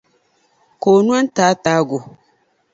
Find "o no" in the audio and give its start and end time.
0.97-1.13